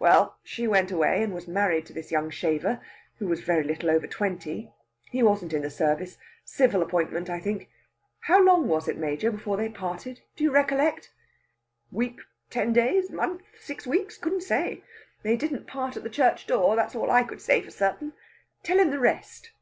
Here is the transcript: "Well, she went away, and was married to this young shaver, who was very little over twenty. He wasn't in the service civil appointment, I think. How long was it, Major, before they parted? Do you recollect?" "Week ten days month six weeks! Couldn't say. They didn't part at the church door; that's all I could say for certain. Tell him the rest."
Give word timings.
"Well, 0.00 0.36
she 0.42 0.66
went 0.66 0.90
away, 0.90 1.22
and 1.22 1.32
was 1.32 1.46
married 1.46 1.86
to 1.86 1.92
this 1.92 2.10
young 2.10 2.30
shaver, 2.30 2.80
who 3.20 3.28
was 3.28 3.42
very 3.42 3.62
little 3.62 3.92
over 3.92 4.08
twenty. 4.08 4.72
He 5.08 5.22
wasn't 5.22 5.52
in 5.52 5.62
the 5.62 5.70
service 5.70 6.18
civil 6.44 6.82
appointment, 6.82 7.30
I 7.30 7.38
think. 7.38 7.68
How 8.22 8.42
long 8.42 8.66
was 8.66 8.88
it, 8.88 8.96
Major, 8.98 9.30
before 9.30 9.56
they 9.56 9.68
parted? 9.68 10.20
Do 10.34 10.42
you 10.42 10.50
recollect?" 10.50 11.12
"Week 11.92 12.18
ten 12.50 12.72
days 12.72 13.12
month 13.12 13.42
six 13.56 13.86
weeks! 13.86 14.18
Couldn't 14.18 14.40
say. 14.42 14.82
They 15.22 15.36
didn't 15.36 15.68
part 15.68 15.96
at 15.96 16.02
the 16.02 16.10
church 16.10 16.48
door; 16.48 16.74
that's 16.74 16.96
all 16.96 17.08
I 17.08 17.22
could 17.22 17.40
say 17.40 17.60
for 17.62 17.70
certain. 17.70 18.14
Tell 18.64 18.80
him 18.80 18.90
the 18.90 18.98
rest." 18.98 19.52